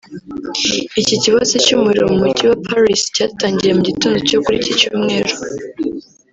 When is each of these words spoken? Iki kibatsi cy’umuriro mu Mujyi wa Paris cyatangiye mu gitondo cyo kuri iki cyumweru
Iki 1.01 1.15
kibatsi 1.21 1.55
cy’umuriro 1.65 2.05
mu 2.11 2.17
Mujyi 2.23 2.43
wa 2.49 2.57
Paris 2.67 3.01
cyatangiye 3.15 3.71
mu 3.77 3.81
gitondo 3.89 4.17
cyo 4.27 4.37
kuri 4.43 4.55
iki 4.61 4.71
cyumweru 4.79 5.33